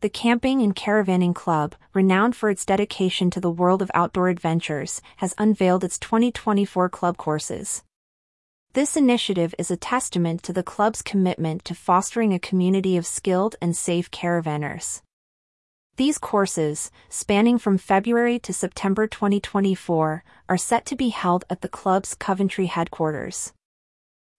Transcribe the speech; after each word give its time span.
the 0.00 0.08
Camping 0.08 0.62
and 0.62 0.74
Caravanning 0.74 1.34
Club, 1.34 1.74
renowned 1.92 2.34
for 2.34 2.48
its 2.48 2.64
dedication 2.64 3.30
to 3.30 3.40
the 3.40 3.50
world 3.50 3.82
of 3.82 3.90
outdoor 3.92 4.30
adventures, 4.30 5.02
has 5.16 5.34
unveiled 5.36 5.84
its 5.84 5.98
2024 5.98 6.88
club 6.88 7.18
courses. 7.18 7.82
This 8.72 8.96
initiative 8.96 9.54
is 9.58 9.70
a 9.70 9.76
testament 9.76 10.42
to 10.44 10.54
the 10.54 10.62
club's 10.62 11.02
commitment 11.02 11.64
to 11.66 11.74
fostering 11.74 12.32
a 12.32 12.38
community 12.38 12.96
of 12.96 13.04
skilled 13.04 13.56
and 13.60 13.76
safe 13.76 14.10
caravanners. 14.10 15.02
These 15.96 16.16
courses, 16.16 16.90
spanning 17.10 17.58
from 17.58 17.76
February 17.76 18.38
to 18.38 18.54
September 18.54 19.06
2024, 19.06 20.24
are 20.48 20.56
set 20.56 20.86
to 20.86 20.96
be 20.96 21.10
held 21.10 21.44
at 21.50 21.60
the 21.60 21.68
club's 21.68 22.14
Coventry 22.14 22.66
headquarters. 22.66 23.52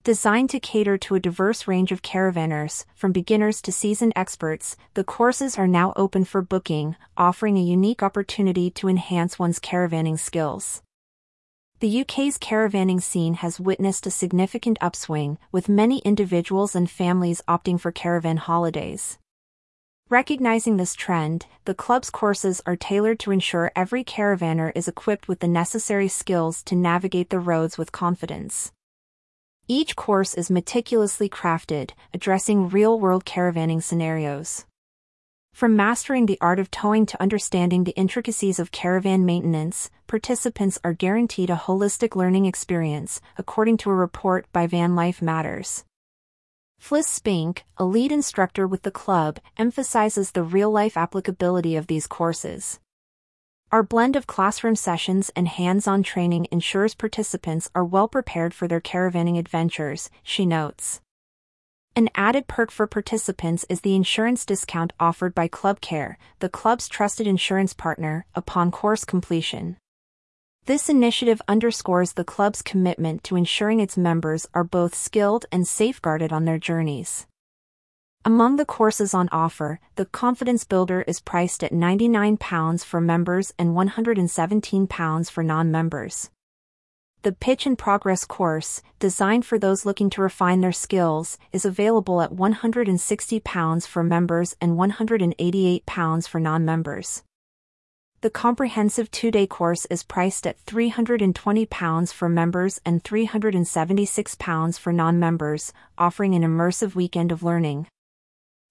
Designed 0.03 0.49
to 0.49 0.59
cater 0.59 0.97
to 0.97 1.13
a 1.13 1.19
diverse 1.19 1.67
range 1.67 1.91
of 1.91 2.01
caravanners, 2.01 2.85
from 2.95 3.11
beginners 3.11 3.61
to 3.61 3.71
seasoned 3.71 4.13
experts, 4.15 4.75
the 4.95 5.03
courses 5.03 5.59
are 5.59 5.67
now 5.67 5.93
open 5.95 6.25
for 6.25 6.41
booking, 6.41 6.95
offering 7.17 7.55
a 7.55 7.61
unique 7.61 8.01
opportunity 8.01 8.71
to 8.71 8.87
enhance 8.87 9.37
one's 9.37 9.59
caravanning 9.59 10.17
skills. 10.17 10.81
The 11.81 12.01
UK's 12.01 12.39
caravanning 12.39 12.99
scene 12.99 13.35
has 13.35 13.59
witnessed 13.59 14.07
a 14.07 14.11
significant 14.11 14.79
upswing, 14.81 15.37
with 15.51 15.69
many 15.69 15.99
individuals 15.99 16.75
and 16.75 16.89
families 16.89 17.43
opting 17.47 17.79
for 17.79 17.91
caravan 17.91 18.37
holidays. 18.37 19.19
Recognizing 20.09 20.77
this 20.77 20.95
trend, 20.95 21.45
the 21.65 21.75
club's 21.75 22.09
courses 22.09 22.59
are 22.65 22.75
tailored 22.75 23.19
to 23.19 23.29
ensure 23.29 23.71
every 23.75 24.03
caravanner 24.03 24.71
is 24.73 24.87
equipped 24.87 25.27
with 25.27 25.41
the 25.41 25.47
necessary 25.47 26.07
skills 26.07 26.63
to 26.63 26.75
navigate 26.75 27.29
the 27.29 27.39
roads 27.39 27.77
with 27.77 27.91
confidence. 27.91 28.71
Each 29.67 29.95
course 29.95 30.33
is 30.33 30.49
meticulously 30.49 31.29
crafted, 31.29 31.91
addressing 32.13 32.69
real-world 32.69 33.25
caravanning 33.25 33.81
scenarios. 33.81 34.65
From 35.53 35.75
mastering 35.75 36.25
the 36.25 36.37
art 36.41 36.59
of 36.59 36.71
towing 36.71 37.05
to 37.05 37.21
understanding 37.21 37.83
the 37.83 37.95
intricacies 37.95 38.59
of 38.59 38.71
caravan 38.71 39.25
maintenance, 39.25 39.89
participants 40.07 40.79
are 40.83 40.93
guaranteed 40.93 41.49
a 41.49 41.55
holistic 41.55 42.15
learning 42.15 42.45
experience, 42.45 43.21
according 43.37 43.77
to 43.77 43.89
a 43.89 43.95
report 43.95 44.45
by 44.51 44.65
Van 44.67 44.95
Life 44.95 45.21
Matters. 45.21 45.85
Fliss 46.81 47.05
Spink, 47.05 47.63
a 47.77 47.85
lead 47.85 48.11
instructor 48.11 48.65
with 48.65 48.81
the 48.81 48.91
club, 48.91 49.39
emphasizes 49.57 50.31
the 50.31 50.43
real-life 50.43 50.97
applicability 50.97 51.75
of 51.75 51.87
these 51.87 52.07
courses. 52.07 52.79
Our 53.71 53.83
blend 53.83 54.17
of 54.17 54.27
classroom 54.27 54.75
sessions 54.75 55.31
and 55.33 55.47
hands-on 55.47 56.03
training 56.03 56.45
ensures 56.51 56.93
participants 56.93 57.69
are 57.73 57.85
well 57.85 58.09
prepared 58.09 58.53
for 58.53 58.67
their 58.67 58.81
caravanning 58.81 59.39
adventures, 59.39 60.09
she 60.23 60.45
notes. 60.45 60.99
An 61.95 62.09
added 62.13 62.49
perk 62.49 62.69
for 62.69 62.85
participants 62.85 63.65
is 63.69 63.79
the 63.79 63.95
insurance 63.95 64.45
discount 64.45 64.91
offered 64.99 65.33
by 65.33 65.47
Club 65.47 65.79
Care, 65.79 66.17
the 66.39 66.49
club's 66.49 66.89
trusted 66.89 67.27
insurance 67.27 67.73
partner, 67.73 68.25
upon 68.35 68.71
course 68.71 69.05
completion. 69.05 69.77
This 70.65 70.89
initiative 70.89 71.41
underscores 71.47 72.11
the 72.13 72.25
club's 72.25 72.61
commitment 72.61 73.23
to 73.23 73.37
ensuring 73.37 73.79
its 73.79 73.95
members 73.95 74.47
are 74.53 74.65
both 74.65 74.93
skilled 74.93 75.45
and 75.49 75.65
safeguarded 75.65 76.33
on 76.33 76.43
their 76.43 76.59
journeys. 76.59 77.25
Among 78.23 78.57
the 78.57 78.65
courses 78.65 79.15
on 79.15 79.29
offer, 79.31 79.79
the 79.95 80.05
Confidence 80.05 80.63
Builder 80.63 81.01
is 81.07 81.19
priced 81.19 81.63
at 81.63 81.71
£99 81.73 82.85
for 82.85 83.01
members 83.01 83.51
and 83.57 83.75
£117 83.75 85.31
for 85.31 85.43
non-members. 85.43 86.29
The 87.23 87.31
Pitch 87.31 87.65
and 87.65 87.75
Progress 87.75 88.23
course, 88.25 88.83
designed 88.99 89.43
for 89.43 89.57
those 89.57 89.87
looking 89.87 90.11
to 90.11 90.21
refine 90.21 90.61
their 90.61 90.71
skills, 90.71 91.39
is 91.51 91.65
available 91.65 92.21
at 92.21 92.31
£160 92.31 93.87
for 93.87 94.03
members 94.03 94.55
and 94.61 94.77
£188 94.77 96.27
for 96.27 96.39
non-members. 96.39 97.23
The 98.21 98.29
comprehensive 98.29 99.09
two-day 99.09 99.47
course 99.47 99.85
is 99.85 100.03
priced 100.03 100.45
at 100.45 100.63
£320 100.65 102.13
for 102.13 102.29
members 102.29 102.79
and 102.85 103.03
£376 103.03 104.77
for 104.77 104.93
non-members, 104.93 105.73
offering 105.97 106.35
an 106.35 106.43
immersive 106.43 106.93
weekend 106.93 107.31
of 107.31 107.41
learning. 107.41 107.87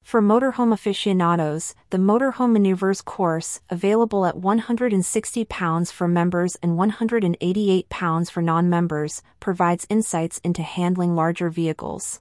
For 0.02 0.20
motorhome 0.20 0.72
aficionados, 0.72 1.74
the 1.90 1.98
Motorhome 1.98 2.52
Maneuvers 2.52 3.00
course, 3.00 3.60
available 3.70 4.26
at 4.26 4.34
£160 4.34 5.92
for 5.92 6.08
members 6.08 6.56
and 6.62 6.78
£188 6.78 8.30
for 8.30 8.42
non-members, 8.42 9.22
provides 9.38 9.86
insights 9.88 10.38
into 10.42 10.62
handling 10.62 11.14
larger 11.14 11.48
vehicles. 11.48 12.20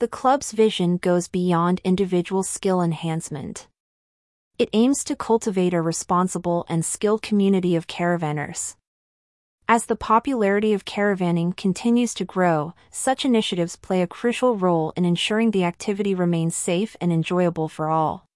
The 0.00 0.08
club's 0.08 0.52
vision 0.52 0.96
goes 0.96 1.28
beyond 1.28 1.80
individual 1.84 2.42
skill 2.42 2.82
enhancement. 2.82 3.68
It 4.58 4.70
aims 4.72 5.04
to 5.04 5.16
cultivate 5.16 5.74
a 5.74 5.80
responsible 5.80 6.66
and 6.68 6.84
skilled 6.84 7.22
community 7.22 7.76
of 7.76 7.86
caravanners. 7.86 8.76
As 9.72 9.86
the 9.86 9.94
popularity 9.94 10.72
of 10.72 10.84
caravanning 10.84 11.56
continues 11.56 12.12
to 12.14 12.24
grow, 12.24 12.74
such 12.90 13.24
initiatives 13.24 13.76
play 13.76 14.02
a 14.02 14.08
crucial 14.08 14.56
role 14.56 14.92
in 14.96 15.04
ensuring 15.04 15.52
the 15.52 15.62
activity 15.62 16.12
remains 16.12 16.56
safe 16.56 16.96
and 17.00 17.12
enjoyable 17.12 17.68
for 17.68 17.88
all. 17.88 18.26